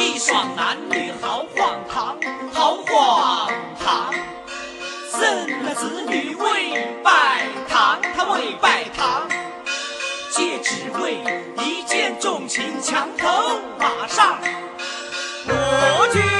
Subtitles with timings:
[0.00, 2.16] 一双男女好荒唐，
[2.54, 4.14] 好荒唐。
[5.10, 9.28] 生了子女未拜堂，他未拜堂。
[10.30, 11.18] 戒指为
[11.62, 13.28] 一见钟情，墙头
[13.78, 14.38] 马上。
[15.46, 16.39] 我。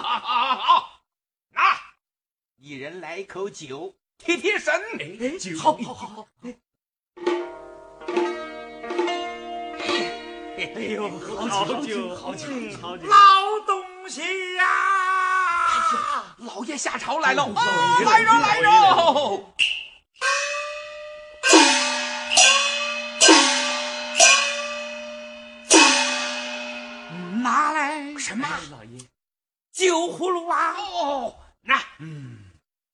[0.00, 1.00] 好好好好好，
[1.50, 1.60] 那
[2.56, 4.80] 一人来口酒，提提神。
[5.38, 6.28] 酒，好好好好。
[10.56, 10.62] 哎
[10.94, 12.46] 呦，好酒，好酒，
[12.80, 13.06] 好酒。
[13.08, 13.16] 老
[13.66, 14.20] 东西
[14.54, 14.64] 呀！
[16.38, 17.44] 老爷下朝来了，
[18.04, 18.70] 来喽来人。
[27.42, 28.14] 拿来！
[28.18, 29.00] 什么，老爷？
[29.78, 30.72] 酒葫芦娃！
[30.72, 32.50] 哦，那，嗯，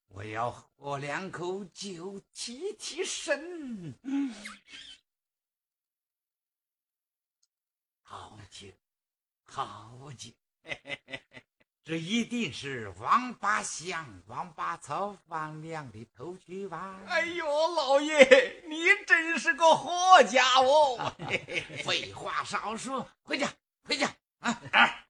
[0.09, 3.95] 我要喝两口酒提提神。
[4.03, 4.35] 嗯，
[8.03, 8.67] 好酒，
[9.45, 10.29] 好酒，
[11.83, 17.01] 这一定是王八香、王八草放亮的头绪吧？
[17.07, 21.15] 哎呦，老爷，你真是个好家伙！
[21.83, 23.51] 废话少说，回家，
[23.85, 25.01] 回家啊！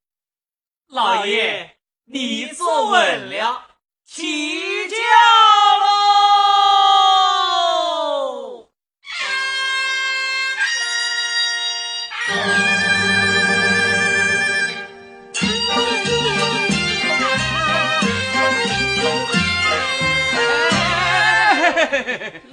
[0.87, 3.65] 老爷，你坐稳了，
[4.05, 4.95] 起驾
[5.79, 5.91] 喽！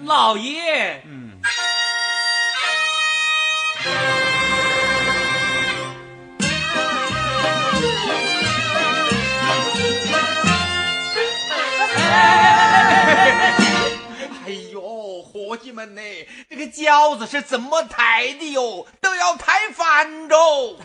[0.05, 1.05] 老爷。
[15.53, 16.01] 伙计们呢？
[16.49, 18.87] 这个轿子是怎么抬的哟？
[19.03, 20.35] 都要抬翻着！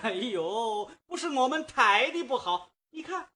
[0.04, 3.30] 哎呦，不是我们抬的不好，你看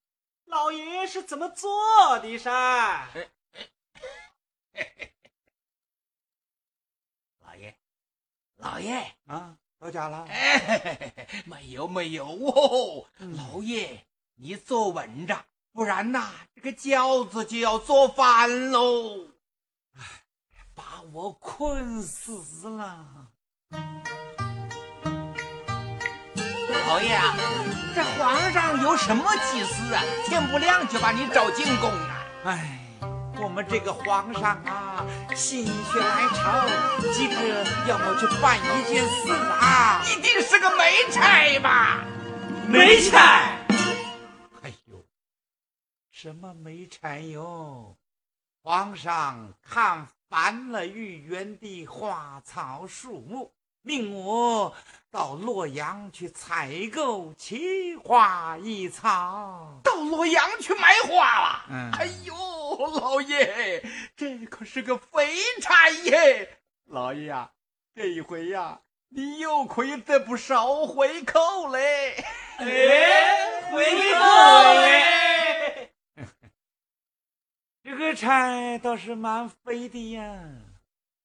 [0.43, 3.07] 老爷是怎么做的噻？
[7.39, 7.77] 老爷，
[8.57, 10.27] 老爷啊，到家了？
[11.47, 14.05] 没有没有哦，老爷
[14.35, 19.30] 你坐稳着，不然呐，这个轿子就要坐翻喽。
[21.13, 23.05] 我困死了，
[26.87, 27.35] 老爷啊，
[27.93, 30.01] 这皇上有什么急事啊？
[30.25, 32.25] 天不亮就把你召进宫啊？
[32.45, 32.79] 哎，
[33.41, 35.05] 我们这个皇上啊，
[35.35, 36.65] 心血来潮，
[37.13, 37.35] 急着
[37.87, 42.05] 要我去办一件事啊，一定是个媒差吧？
[42.67, 43.19] 媒差？
[44.61, 45.03] 哎呦，
[46.09, 47.97] 什么媒差哟？
[48.63, 50.07] 皇上看。
[50.31, 53.51] 翻了御园的花草树木，
[53.81, 54.73] 命我
[55.11, 59.81] 到洛阳去采购奇花异草。
[59.83, 61.65] 到洛阳去买花了？
[61.69, 62.33] 嗯哎呦，
[62.97, 63.83] 老爷，
[64.15, 66.59] 这可是个肥差耶！
[66.85, 67.51] 老爷呀、
[67.93, 68.79] 这一回呀、
[69.09, 72.23] 你又亏得不少回扣嘞。
[72.57, 73.83] 哎，回
[74.13, 75.90] 扣嘞！
[77.83, 80.39] 这个差倒是蛮肥的呀，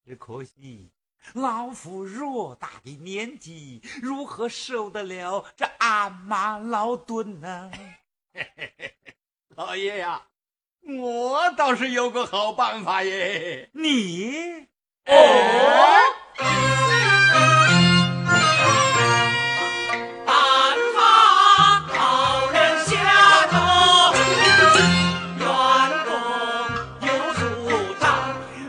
[0.04, 0.90] 只可惜
[1.34, 7.70] 老夫偌大的年纪，如何受得了这鞍马劳顿呢？
[9.54, 10.28] 老爷呀、
[10.82, 13.68] 我倒是有个好办法耶。
[13.74, 14.66] 你
[15.04, 15.14] 办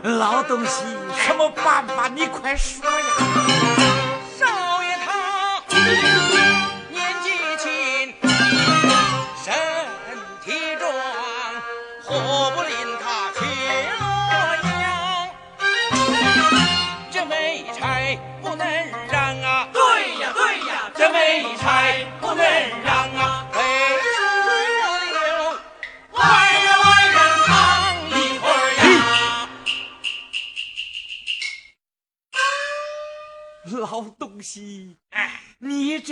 [0.02, 0.84] 老东西，
[1.16, 2.08] 什么办法？
[2.08, 3.06] 你快说呀！
[4.38, 5.62] 少爷他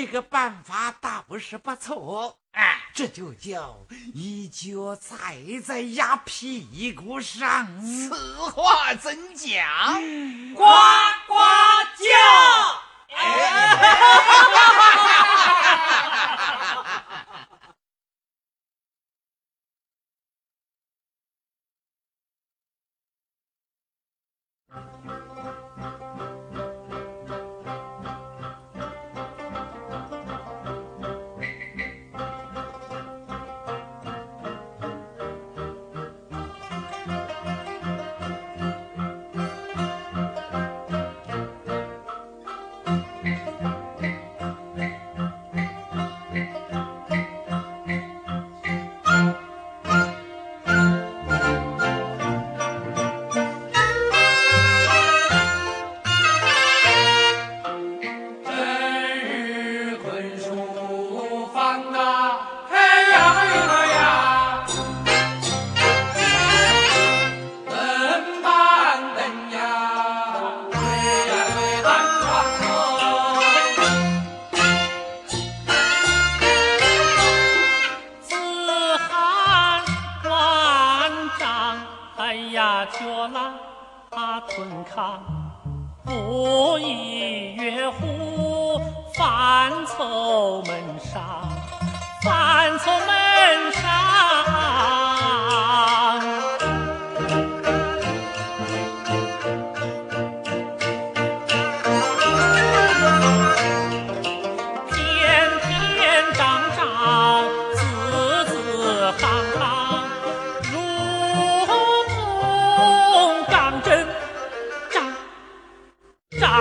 [0.06, 7.66] 这个办法倒不是不错，哎，这就叫一脚踩在鸭屁股上。
[7.84, 10.00] 此话怎讲？
[10.54, 10.62] 呱
[11.26, 11.34] 呱
[11.98, 12.06] 叫！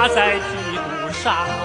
[0.10, 1.65] 在基督上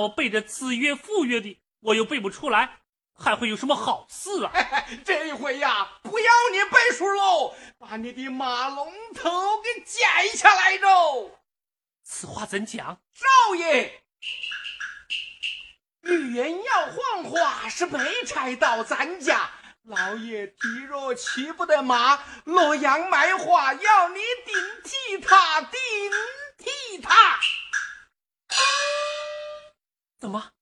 [0.00, 2.80] 我背着子曰父曰的，我又背不出来，
[3.14, 4.52] 还会有什么好事啊？
[5.04, 11.38] 这一回呀，不要你背书喽，把你的马龙头给剪下来喽！
[12.02, 13.02] 此话怎讲？
[13.12, 14.02] 少爷，
[16.04, 19.50] 预言要换话是没差到咱家。
[19.84, 20.56] 老爷体
[20.88, 25.70] 弱骑不得马，洛阳卖花要你顶替他，顶
[26.56, 27.38] 替他。
[30.20, 30.52] 怎么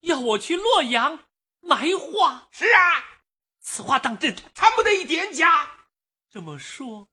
[0.00, 1.20] 要我去洛阳
[1.60, 2.48] 埋画？
[2.50, 3.22] 是啊，
[3.60, 4.34] 此话当真？
[4.56, 5.86] 参不得一点假。
[6.28, 7.08] 这么说，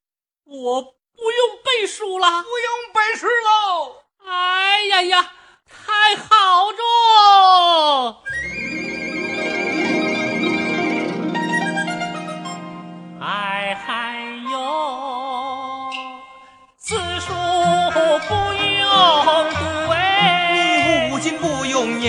[0.45, 4.03] 我不用背书了，不用背书喽。
[4.25, 5.33] 哎呀呀，
[5.67, 8.23] 太好着！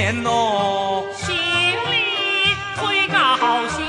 [0.01, 2.81] 不用念哦，心里忒
[3.13, 3.19] 高
[3.69, 3.85] 兴，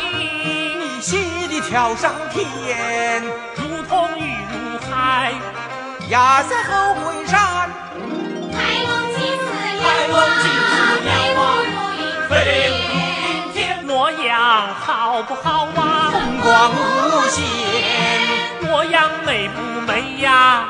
[0.78, 3.24] 你喜的跳上天，
[3.56, 5.32] 如同鱼入海。
[6.10, 7.72] 压在后龟山。
[8.52, 9.46] 开龙金丝
[9.80, 11.40] 开龙金丝莲花，
[12.30, 12.36] 飞
[12.68, 13.88] 云天。
[13.88, 14.28] 洛阳
[14.76, 16.12] 好不好啊？
[16.12, 16.76] 风光无
[17.30, 17.40] 限，
[18.70, 20.66] 洛阳美不美呀？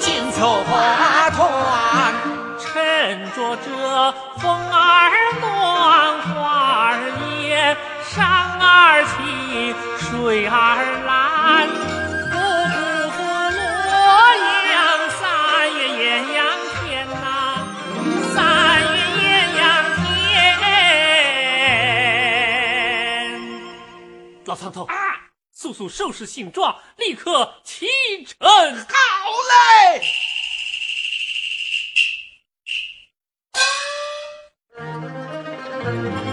[0.00, 2.14] 金凑花团。
[2.58, 6.92] 趁着这风儿暖，花儿
[7.42, 8.24] 艳，山
[8.60, 10.52] 儿青，水儿
[11.06, 11.66] 蓝，
[12.30, 12.76] 不辜
[13.12, 13.56] 负洛
[14.72, 14.74] 阳
[15.10, 15.18] 三
[15.74, 16.38] 月艳阳
[16.84, 17.24] 天呐、
[18.34, 18.36] 三
[18.82, 19.24] 月艳
[19.56, 19.64] 阳
[19.96, 20.04] 天。
[24.44, 24.94] 老苍头啊，
[25.52, 27.86] 速速收拾行装，立刻启
[28.24, 28.36] 程。
[28.46, 28.54] 好
[29.94, 30.02] 嘞。
[35.94, 36.25] 一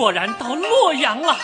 [0.00, 1.36] 果然到洛阳了。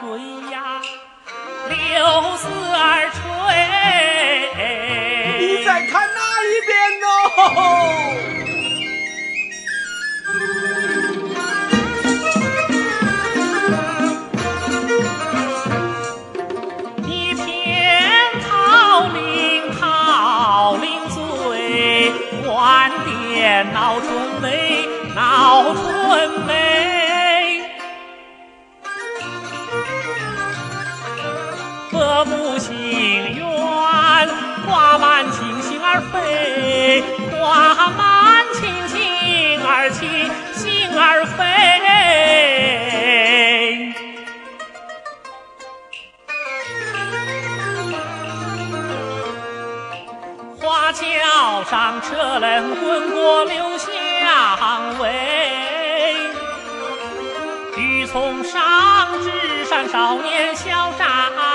[0.00, 0.29] Suối
[52.10, 53.88] 这冷滚过留香
[54.98, 55.08] 味。
[57.76, 61.49] 欲从上至山，少年嚣张。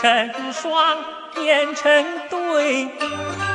[0.00, 0.96] 成双
[1.34, 3.47] 变成对。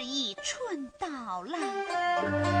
[0.00, 2.59] 是一春到来。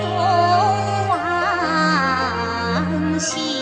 [0.00, 0.16] 东
[1.08, 1.18] 往
[3.20, 3.57] 西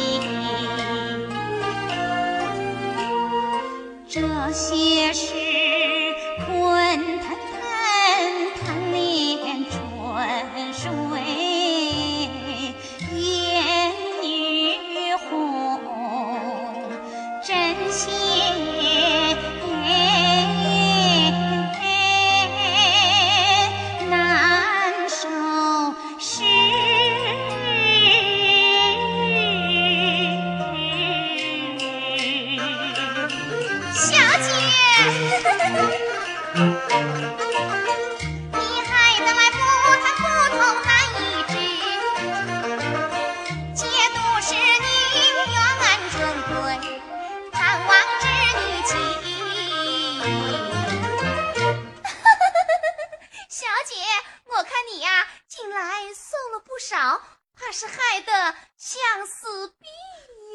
[58.21, 59.89] 怕是害得相思病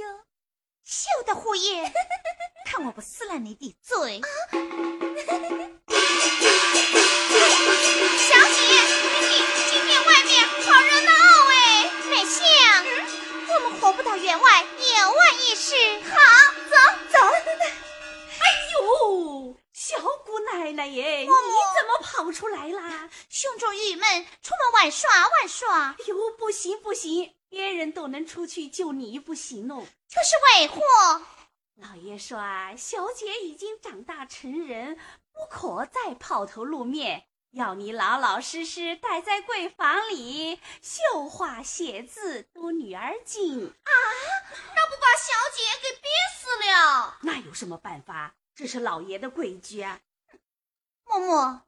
[0.01, 0.23] 呀。
[0.83, 1.91] 休得胡言！
[2.65, 4.21] 看我不撕烂你的嘴！
[8.21, 8.61] 小姐，
[9.21, 9.27] 你
[9.69, 11.11] 今天外面好热闹
[11.49, 11.91] 哎！
[12.09, 12.41] 美香，
[13.47, 15.75] 我们活不到员外，有外一事。
[16.09, 16.15] 好，
[16.69, 16.75] 走
[17.11, 17.17] 走。
[18.39, 18.43] 哎
[18.73, 23.09] 呦，小姑奶奶耶，你怎么跑出来啦？
[23.29, 29.85] 胸中郁闷，出门玩耍玩耍，哎呦，不行不行，别人都能出去，就你不行哦。
[30.07, 31.25] 这是为何？
[31.75, 34.97] 老爷说啊，小姐已经长大成人，
[35.33, 43.67] 不可再抛头露面，要你老老实实待在闺房里，绣花写字，读女儿经。
[43.67, 43.91] 啊，
[44.73, 47.17] 那不把小姐给憋死了？
[47.23, 48.33] 那有什么办法？
[48.55, 49.99] 这是老爷的规矩啊。
[51.05, 51.59] 嬷嬷，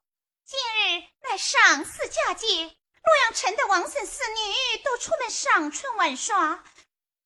[0.45, 6.63] 今日乃上巳佳节，洛阳城的王孙四女都出门赏春玩耍，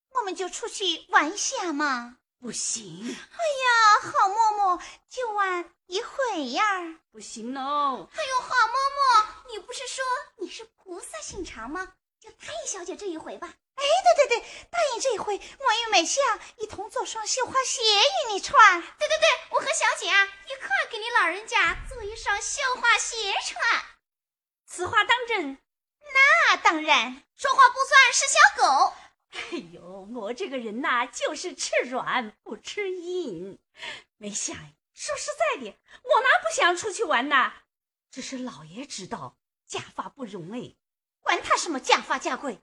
[0.09, 2.17] 我们就出去玩一下嘛。
[2.39, 3.03] 不行！
[3.03, 6.63] 哎呀，好嬷嬷，就玩一会呀。
[7.11, 8.09] 不行喽！
[8.13, 10.03] 哎呦，好嬷嬷，你不是说
[10.37, 11.93] 你是菩萨心肠吗？
[12.19, 13.53] 就答应小姐这一回吧。
[13.75, 13.83] 哎，
[14.15, 16.23] 对对对，答应这一回，我与美香
[16.57, 18.81] 一同做双绣花鞋与你穿。
[18.81, 23.85] 对对对，我和小姐啊一块给你老人家做一双绣花鞋穿。
[24.67, 25.57] 此话当真？
[26.69, 28.93] 那当然，说话不算是小狗。
[29.31, 33.57] 哎呦，我这个人呐、就是吃软不吃硬。
[34.17, 34.53] 没想，
[34.93, 37.53] 说实在的，我哪不想出去玩呐？
[38.11, 40.75] 只是老爷知道家法不容哎，
[41.21, 42.59] 管他什么家法家规，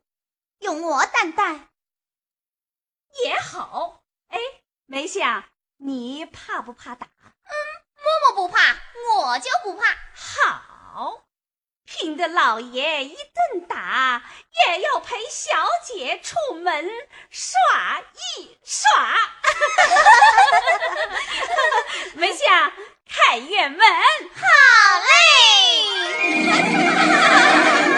[0.59, 1.71] 有我担待
[3.25, 4.05] 也好。
[4.29, 4.39] 哎，
[4.85, 5.45] 梅香
[5.79, 7.07] 你怕不怕打？
[7.07, 7.53] 嗯
[7.97, 8.75] 嬷嬷不怕，
[9.17, 9.97] 我就不怕。
[10.15, 11.27] 好，
[11.87, 14.23] 听得老爷一顿打，
[14.67, 16.91] 也要陪小姐出门
[17.31, 19.15] 耍一耍。
[22.15, 22.73] 门下
[23.09, 23.87] 开院门，
[24.35, 24.43] 好
[27.81, 27.94] 嘞。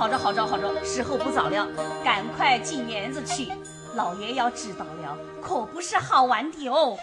[0.00, 1.66] 好着好着好着，时候不早了，
[2.02, 3.52] 赶快进园子去。
[3.94, 6.98] 老爷要知道了，可不是好玩的哦。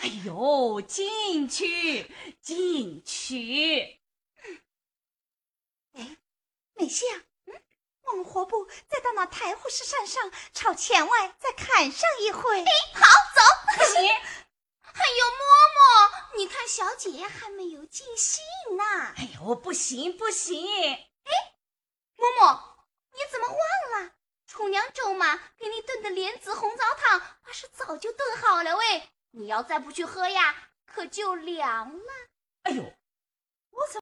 [0.00, 2.12] 哎呦，进去，
[2.42, 4.00] 进去！
[6.74, 7.08] 美香，
[7.44, 7.54] 嗯，
[8.10, 12.58] 我们何不再到那太湖石山上朝前外再砍上一回？
[12.58, 13.40] 哎，好，走。
[13.78, 14.02] 不行，
[14.82, 15.38] 哎呦，嬷
[15.78, 18.42] 嬷，你看小姐还没有尽兴
[18.76, 18.84] 呢。
[19.16, 20.66] 哎呦，不行不行！
[22.16, 22.60] 嬷嬷，
[23.12, 24.12] 你怎么忘了？
[24.46, 29.10] 厨娘周妈给你炖的莲子红枣汤，怕是早就炖好了喂。
[29.32, 32.12] 你要再不去喝呀，可就凉了。
[32.62, 32.82] 哎呦，
[33.70, 33.94] 我怎